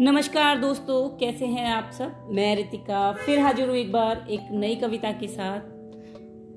नमस्कार 0.00 0.58
दोस्तों, 0.58 1.08
कैसे 1.08 1.46
हैं 1.46 1.66
आप 1.66 1.90
सब? 1.92 2.28
मैं 2.30 2.56
रितिका, 2.56 3.12
फिर 3.12 3.38
हाजिर 3.38 3.68
हूँ 3.68 3.76
एक 3.76 3.92
बार 3.92 4.26
एक 4.30 4.40
नई 4.50 4.76
कविता 4.76 5.12
के 5.12 5.28
साथ। 5.28 5.60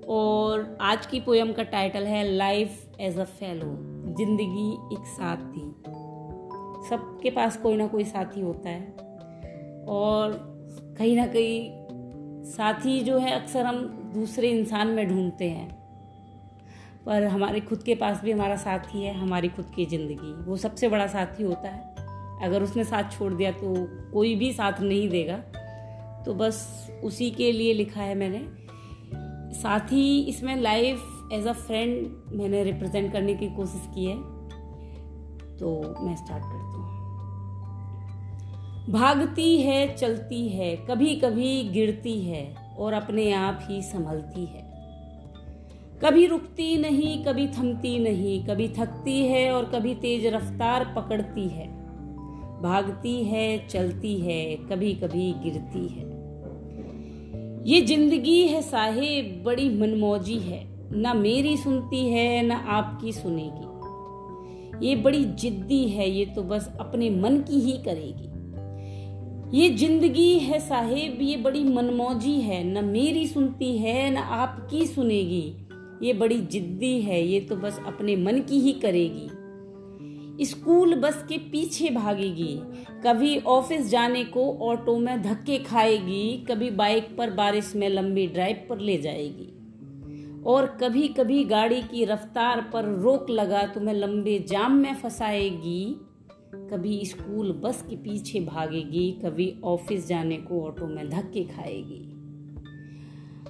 और 0.07 0.77
आज 0.81 1.05
की 1.05 1.19
पोयम 1.19 1.53
का 1.53 1.63
टाइटल 1.63 2.03
है 2.03 2.31
लाइफ 2.31 2.95
एज 2.99 3.19
अ 3.19 3.23
फेलो 3.23 3.69
ज़िंदगी 4.17 4.95
एक 4.95 5.05
साथी। 5.05 5.61
सबके 6.89 7.29
पास 7.29 7.57
कोई 7.57 7.75
ना 7.75 7.87
कोई 7.87 8.03
साथी 8.03 8.41
होता 8.41 8.69
है। 8.69 8.95
और 9.87 10.31
कहीं 10.97 11.15
ना 11.15 11.27
कहीं 11.27 11.71
साथी 12.43 12.99
जो 12.99 13.17
है, 13.17 13.41
अक्सर 13.41 13.65
हम 13.65 13.83
दूसरे 14.13 14.49
इंसान 14.49 14.87
में 14.87 15.09
ढूंढते 15.09 15.49
हैं। 15.49 15.69
पर 17.05 17.23
हमारे 17.23 17.59
खुद 17.59 17.83
के 17.83 17.95
पास 17.95 18.21
भी 18.23 18.31
हमारा 18.31 18.55
साथी 18.55 19.03
है, 19.03 19.13
हमारी 19.13 19.49
खुद 19.49 19.71
की 19.75 19.85
ज़िंदगी। 19.85 20.33
वो 20.45 20.57
सबसे 20.57 20.89
बड़ा 20.89 21.07
साथी 21.07 21.43
होता 21.43 21.69
है। 21.69 21.90
अगर 22.43 22.63
उसने 22.63 22.83
साथ 22.83 23.11
छोड़ 23.11 23.33
दिया 23.33 23.51
तो 23.51 23.73
कोई 24.13 24.35
भी 24.35 24.53
साथ 24.53 24.81
नहीं 24.81 25.09
देगा। 25.09 25.37
तो 26.25 26.33
बस 26.33 26.87
उसी 27.03 27.31
के 27.31 27.51
लिए 27.51 27.73
लिखा 27.73 28.01
है 28.01 28.15
मैंने। 28.15 28.41
साथ 29.53 29.79
ही 29.79 30.21
इसमें 30.21 30.55
लाइफ 30.55 31.29
एज 31.33 31.47
अ 31.47 31.53
फ्रेंड 31.53 32.07
मैंने 32.33 32.63
रिप्रेजेंट 32.63 33.13
करने 33.13 33.35
की 33.35 33.49
कोशिश 33.49 33.89
की 33.95 34.05
है। 34.05 34.15
तो 35.57 35.95
मैं 36.01 36.15
स्टार्ट 36.15 36.43
करती 36.43 36.57
हूँ। 36.57 36.89
भागती 38.89 39.61
है, 39.61 39.95
चलती 39.95 40.49
है 40.49 40.75
कभी 40.75 41.15
कभी 41.15 41.63
गिरती 41.63 42.21
है 42.21 42.55
और 42.77 42.93
अपने 42.93 43.31
आप 43.33 43.59
ही 43.63 43.81
संभलती 43.81 44.45
है। 44.45 44.69
कभी 46.03 46.25
रुकती 46.25 46.77
नहीं, 46.77 47.23
कभी 47.25 47.47
थमती 47.47 47.99
नहीं, 47.99 48.45
कभी 48.45 48.67
थकती 48.67 49.25
है 49.25 49.51
और 49.51 49.65
कभी 49.65 49.95
तेज 49.95 50.25
रफ्तार 50.25 50.93
पकड़ती 50.95 51.47
है। 51.47 51.80
भागती 52.61 53.23
है, 53.23 53.67
चलती 53.67 54.17
है 54.17 54.55
कभी 54.55 54.93
कभी 54.93 55.33
गिरती 55.33 55.87
है। 55.87 56.09
ये 57.67 57.81
ज़िंदगी 57.81 58.47
है 58.47 58.61
साहेब, 58.61 59.43
बड़ी 59.45 59.69
मनमौजी 59.69 60.37
है। 60.37 60.71
ना 61.01 61.13
मेरी 61.13 61.57
सुनती 61.57 62.09
है, 62.09 62.41
ना 62.41 62.55
आपकी 62.55 63.11
सुनेगी। 63.11 64.87
ये 64.87 64.95
बड़ी 64.95 65.25
जिद्दी 65.25 65.83
है, 65.87 66.09
ये 66.11 66.25
तो 66.25 66.43
बस 66.43 66.77
अपने 66.79 67.09
मन 67.09 67.37
की 67.37 67.59
ही 67.59 67.71
करेगी। 67.71 68.27
ये 69.57 69.69
ज़िंदगी 69.69 70.39
है 70.39 70.59
साहेब, 70.59 71.17
ये 71.21 71.37
बड़ी 71.37 71.63
मनमौजी 71.63 72.41
है। 72.41 72.63
न 72.63 72.85
मेरी 72.85 73.27
सुनती 73.27 73.77
है, 73.77 74.13
न 74.13 74.17
आपकी 74.17 74.85
सुनेगी। 74.85 75.53
ये 76.03 76.13
बड़ी 76.13 76.37
जिद्दी 76.37 77.01
है, 77.01 77.27
ये 77.27 77.39
तो 77.39 77.55
बस 77.55 77.79
अपने 77.87 78.15
मन 78.15 78.39
की 78.39 78.59
ही 78.59 78.73
करेगी। 78.73 79.27
स्कूल 80.41 80.95
बस 80.95 81.25
के 81.29 81.37
पीछे 81.37 81.89
भागेगी। 81.89 82.61
कभी 83.03 83.39
ऑफ़िस 83.39 83.89
जाने 83.89 84.23
को 84.23 84.57
ऑटो 84.61 84.97
में 84.97 85.21
धक्के 85.21 85.57
खाएगी, 85.57 86.45
कभी 86.51 86.71
बाइक 86.71 87.17
पर 87.17 87.29
बारिश 87.29 87.73
में 87.75 87.89
लंबी 87.89 88.27
ड्राइव 88.27 88.65
पर 88.69 88.79
ले 88.79 88.97
जाएगी। 88.97 89.47
और 90.45 90.65
कभी 90.65 91.07
कभी 91.07 91.43
गाड़ी 91.43 91.81
की 91.81 92.05
रफ्तार 92.05 92.69
पर 92.73 92.85
रोक 92.85 93.29
लगा 93.29 93.65
तुम्हें 93.65 93.95
लंबे 93.95 94.39
जाम 94.39 94.71
में 94.71 94.95
फंसाएगी। 94.95 95.95
कभी 96.55 97.05
स्कूल 97.05 97.51
बस 97.51 97.85
के 97.89 97.95
पीछे 97.95 98.39
भागेगी, 98.39 99.11
कभी 99.11 99.55
ऑफ़िस 99.63 100.07
जाने 100.07 100.37
को 100.37 100.65
ऑटो 100.67 100.87
में 100.87 101.09
धक्के 101.09 101.43
खाएगी। 101.43 102.20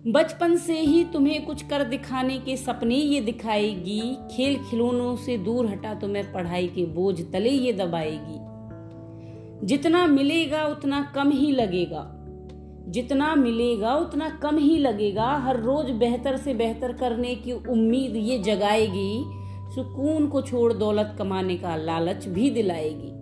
बचपन 0.07 0.55
से 0.55 0.79
ही 0.79 1.03
तुम्हें 1.03 1.45
कुछ 1.45 1.61
कर 1.61 1.83
दिखाने 1.83 2.37
के 2.37 2.57
सपने 2.57 2.95
ये 2.95 3.21
दिखाएगी। 3.21 4.17
खेल 4.31 4.57
खिलौनों 4.57 5.15
से 5.15 5.37
दूर 5.37 5.67
हटा 5.67 5.93
तुम्हें 5.93 6.33
पढ़ाई 6.33 6.67
के 6.67 6.85
बोझ 6.85 7.21
तले 7.31 7.49
ये 7.49 7.73
दबाएगी। 7.73 8.37
जितना 9.67 10.07
मिलेगा 10.07 10.65
उतना 10.65 11.11
कम 11.15 11.31
ही 11.31 11.51
लगेगा। 11.51 12.17
जितना 12.87 13.35
मिलेगा 13.35 13.95
उतना 13.95 14.29
कम 14.29 14.57
ही 14.57 14.77
लगेगा। 14.77 15.37
हर 15.37 15.59
रोज 15.59 15.91
बेहतर 15.91 16.37
से 16.37 16.53
बेहतर 16.53 16.91
करने 16.91 17.35
की 17.35 17.51
उम्मीद 17.51 18.15
ये 18.15 18.37
जगाएगी। 18.37 19.23
सुकून 19.75 20.27
को 20.27 20.41
छोड़ 20.41 20.73
दौलत 20.73 21.15
कमाने 21.19 21.57
का 21.57 21.75
लालच 21.75 22.27
भी 22.27 22.49
दिलाएगी। 22.49 23.20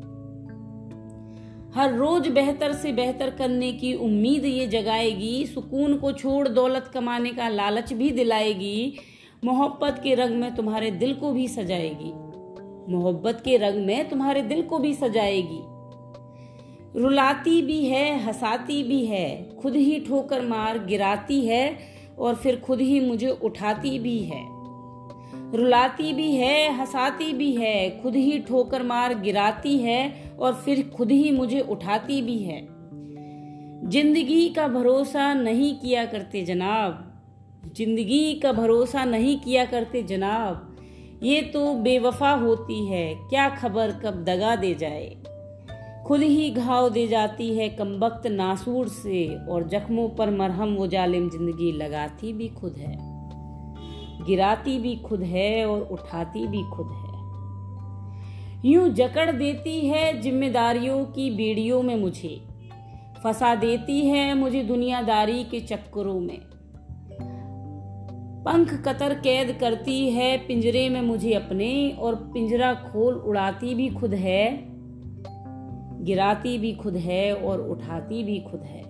हर 1.75 1.93
रोज 1.93 2.27
बेहतर 2.27 2.73
से 2.73 2.91
बेहतर 2.91 3.29
करने 3.29 3.73
की 3.73 3.93
उम्मीद 3.93 4.45
ये 4.45 4.67
जगाएगी, 4.67 5.45
सुकून 5.45 5.97
को 5.97 6.11
छोड़ 6.11 6.47
दौलत 6.47 6.91
कमाने 6.93 7.29
का 7.29 7.49
लालच 7.49 7.93
भी 7.93 8.11
दिलाएगी, 8.11 8.99
मोहब्बत 9.45 10.01
के 10.03 10.15
रंग 10.15 10.35
में 10.35 10.55
तुम्हारे 10.55 10.91
दिल 10.91 11.13
को 11.13 11.31
भी 11.31 11.47
सजाएगी। 11.47 12.11
मोहब्बत 12.93 13.41
के 13.45 13.57
रंग 13.57 13.85
में 13.85 14.09
तुम्हारे 14.09 14.41
दिल 14.41 14.61
को 14.61 14.79
भी 14.79 14.93
सजाएगी। 14.93 15.61
रुलाती 16.99 17.61
भी 17.61 17.85
है, 17.85 18.23
हंसाती 18.23 18.83
भी 18.83 19.05
है, 19.05 19.57
खुद 19.57 19.75
ही 19.75 19.99
ठोकर 19.99 20.41
मार 20.41 20.85
गिराती 20.85 21.45
है 21.45 21.79
और 22.19 22.35
फिर 22.35 22.59
खुद 22.59 22.81
ही 22.81 22.99
मुझे 22.99 23.29
उठाती 23.29 23.99
भी 23.99 24.19
है। 24.19 24.58
रुलाती 25.55 26.13
भी 26.13 26.31
है, 26.31 26.79
हंसाती 26.79 27.31
भी 27.33 27.51
है, 27.55 28.01
खुद 28.01 28.15
ही 28.15 28.39
ठोकर 28.39 28.83
मार 28.83 29.13
गिराती 29.19 29.77
है 29.77 30.33
और 30.39 30.53
फिर 30.55 30.89
खुद 30.89 31.11
ही 31.11 31.31
मुझे 31.31 31.59
उठाती 31.61 32.21
भी 32.21 32.37
है। 32.37 32.61
ज़िंदगी 33.89 34.49
का 34.49 34.67
भरोसा 34.67 35.33
नहीं 35.33 35.73
किया 35.75 36.05
करते 36.05 36.43
जनाब। 36.43 37.05
ज़िंदगी 37.75 38.33
का 38.33 38.51
भरोसा 38.51 39.05
नहीं 39.05 39.37
किया 39.39 39.65
करते 39.65 40.03
जनाब। 40.03 40.65
ये 41.23 41.41
तो 41.43 41.73
बेवफा 41.73 42.31
होती 42.31 42.85
है, 42.87 43.13
क्या 43.29 43.49
खबर 43.49 43.91
कब 44.05 44.23
दगा 44.23 44.55
दे 44.55 44.73
जाए। 44.75 45.15
खुद 46.07 46.21
ही 46.21 46.49
घाव 46.51 46.89
दे 46.89 47.07
जाती 47.07 47.53
है 47.57 47.69
कम 47.69 47.99
वक्त 47.99 48.27
नासूर 48.27 48.87
से 48.87 49.27
और 49.45 49.67
जख्मों 49.67 50.09
पर 50.09 50.29
मरहम 50.29 50.75
वो 50.75 50.87
जालिम 50.87 51.29
ज़िंदगी 51.29 51.71
लगाती 51.71 52.33
भी 52.33 52.47
खुद 52.51 52.75
है। 52.77 53.08
गिराती 54.27 54.77
भी 54.79 54.95
खुद 54.95 55.23
है 55.23 55.65
और 55.65 55.81
उठाती 55.81 56.47
भी 56.47 56.63
खुद 56.63 56.87
है। 56.91 57.07
यूँ 58.65 58.89
जकड़ 58.89 59.31
देती 59.31 59.79
है 59.87 60.21
जिम्मेदारियों 60.21 61.05
की 61.05 61.29
बेड़ियों 61.31 61.81
में 61.83 61.95
मुझे। 61.95 62.41
फंसा 63.23 63.55
देती 63.55 64.05
है 64.05 64.33
मुझे 64.33 64.63
दुनियादारी 64.63 65.43
के 65.43 65.59
चक्करों 65.59 66.19
में। 66.19 66.39
पंख 68.45 68.73
कतर 68.87 69.13
कैद 69.13 69.57
करती 69.59 70.09
है 70.09 70.37
पिंजरे 70.37 70.89
में 70.89 71.01
मुझे 71.01 71.33
अपने 71.33 71.89
और 71.99 72.15
पिंजरा 72.15 72.73
खोल 72.73 73.15
उड़ाती 73.15 73.75
भी 73.75 73.89
खुद 73.89 74.13
है, 74.13 74.59
गिराती 76.03 76.57
भी 76.57 76.73
खुद 76.73 76.95
है 76.95 77.33
और 77.35 77.61
उठाती 77.61 78.23
भी 78.23 78.39
खुद 78.39 78.61
है। 78.61 78.88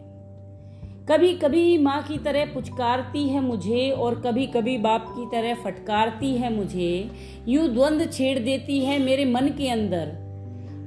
कभी 1.10 1.32
कभी 1.34 1.78
माँ 1.78 2.02
की 2.04 2.18
तरह 2.18 2.46
पुचकारती 2.46 3.28
है 3.30 3.42
मुझे 3.42 3.90
और 3.92 4.16
कभी 4.22 4.46
कभी 4.48 4.78
बाप 4.78 5.06
की 5.10 5.26
तरह 5.26 5.56
फटकारती 5.56 6.32
है 6.38 6.54
मुझे। 6.56 7.10
यूँ 7.48 7.68
द्वंद 7.68 8.12
छेड़ 8.14 8.38
देती 8.40 8.80
है 8.80 9.00
मेरे 9.00 9.26
मन 9.26 9.48
के 9.48 9.70
अंदर। 9.70 10.12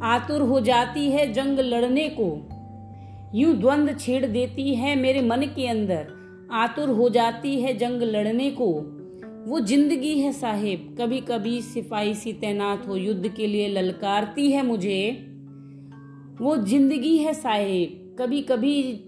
आतुर 0.05 0.41
हो 0.41 0.61
जाती 0.61 1.11
है 1.11 1.32
जंग 1.32 1.59
लड़ने 1.59 2.09
को। 2.21 2.28
यूँ 3.34 3.56
द्वंद 3.56 3.99
छेड़ 4.00 4.25
देती 4.27 4.75
है 4.75 4.94
मेरे 4.97 5.22
मन 5.22 5.43
के 5.56 5.69
अंदर। 5.69 6.06
आतुर 6.53 6.88
हो 6.88 7.09
जाती 7.09 7.61
है 7.61 7.77
जंग 7.78 8.03
लड़ने 8.03 8.50
को। 8.50 8.72
वो 9.47 9.61
ज़िंदगी 9.61 10.19
है 10.21 10.32
साहेब 10.32 10.97
कभी 11.00 11.21
कभी 11.21 11.61
सिपाही 11.62 12.15
सी 12.15 12.32
तैनात 12.32 12.88
हो 12.88 12.97
युद्ध 12.97 13.28
के 13.28 13.47
लिए 13.47 13.69
ललकारती 13.69 14.50
है 14.53 14.66
मुझे। 14.66 15.05
वो 16.41 16.56
ज़िंदगी 16.56 17.16
है 17.19 17.34
साहेब 17.34 18.16
कभी 18.21 18.41
कभी 18.43 19.05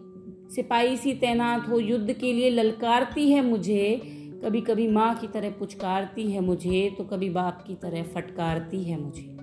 सिपाही 0.54 0.97
सी 0.97 1.12
तैनात 1.12 1.69
हो, 1.69 1.78
युद्ध 1.78 2.12
के 2.12 2.32
लिए 2.32 2.50
ललकारती 2.50 3.32
है 3.32 3.44
मुझे। 3.44 4.00
कभी 4.44 4.60
कभी 4.60 4.88
माँ 4.88 5.15
की 5.15 5.26
तरह 5.26 5.50
पुचकारती 5.50 6.32
है 6.32 6.41
मुझे 6.41 6.95
तो 6.98 7.04
कभी 7.04 7.30
बाप 7.30 7.65
की 7.66 7.74
तरह 7.74 8.03
फटकारती 8.03 8.84
है 8.84 9.01
मुझे। 9.01 9.36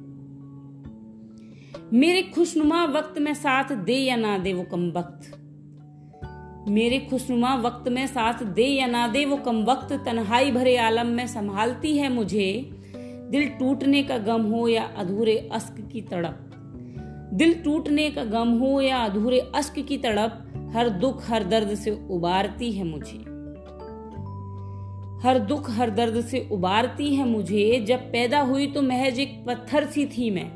मेरे 1.94 2.22
खुशनुमा 2.22 2.86
वक्त 2.86 3.19
में 3.19 3.34
साथ 3.34 3.75
दे 3.75 3.96
या 3.96 4.16
ना 4.16 4.38
दे 4.38 4.54
वो 4.54 4.63
कम 4.63 4.92
वक्त? 4.92 5.38
मेरे 6.69 7.00
खुशनुमा 7.00 7.56
वक्त 7.56 7.90
में 7.90 8.08
साथ 8.08 8.44
दे 8.44 8.66
या 8.66 8.88
ना 8.88 9.08
दे 9.08 9.25
वो 9.25 9.38
कम 9.38 9.63
वक्त? 9.63 9.94
तन्हाई 9.94 10.52
भरे 10.52 10.78
आलम 10.78 11.08
में 11.08 11.28
संभालती 11.28 11.98
है 11.98 12.13
मुझे। 12.13 12.69
दिल 13.30 13.48
टूटने 13.48 14.04
का 14.04 14.18
गम 14.18 14.42
हो 14.42 14.68
या 14.68 14.84
अधूरे 14.84 15.50
अस्क 15.52 15.90
की 15.92 16.02
तड़प? 16.02 16.48
दिल 17.34 17.54
टूटने 17.54 18.12
का 18.12 18.24
गम 18.24 18.50
हो 18.50 18.81
या 18.81 18.98
अधूरे 18.98 19.40
अश्क 19.56 19.80
की 19.80 19.98
तड़प? 19.98 20.48
हर 20.74 20.90
दुख 20.90 21.24
हर 21.28 21.44
दर्द 21.44 21.74
से 21.76 21.92
उबारती 22.10 22.72
है 22.72 22.84
मुझे। 22.84 23.18
हर 25.24 25.40
दुख 25.40 25.70
हर 25.70 25.90
दर्द 25.90 26.22
से 26.22 26.48
उबारती 26.52 27.14
है 27.16 27.28
मुझे। 27.28 27.80
जब 27.88 28.12
पैदा 28.12 28.40
हुई 28.42 28.68
तो 28.68 28.82
महज 28.82 29.20
एक 29.20 29.44
पत्थर 29.48 29.86
सी 29.86 30.06
थी 30.08 30.30
मैं। 30.30 30.50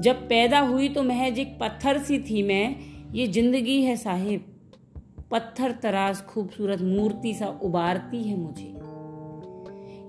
जब 0.00 0.28
पैदा 0.28 0.60
हुई 0.60 0.88
तो 0.88 1.02
महज 1.02 1.38
एक 1.38 1.56
पत्थर 1.60 1.98
सी 1.98 2.18
थी 2.18 2.42
मैं। 2.42 2.76
ये 3.14 3.26
ज़िंदगी 3.26 3.80
है 3.82 3.96
साहिब। 3.96 4.44
पत्थर 5.30 5.72
तराश 5.72 6.24
खूबसूरत 6.28 6.82
मूर्ति 6.82 7.34
सा 7.34 7.46
उबारती 7.62 8.22
है 8.22 8.36
मुझे। 8.36 8.70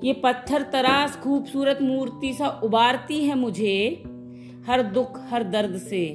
ये 0.07 0.13
पत्थर 0.13 0.61
तराश 0.63 1.15
खूबसूरत 1.23 1.81
मूर्ति 1.81 2.33
सा 2.33 2.47
उबारती 2.63 3.23
है 3.25 3.35
मुझे। 3.35 4.03
हर 4.67 4.83
दुख 4.83 5.19
हर 5.29 5.43
दर्द 5.43 5.77
से 5.79 6.05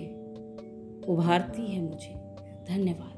उभारती 1.09 1.67
है 1.67 1.83
मुझे। 1.83 2.18
धन्यवाद। 2.69 3.18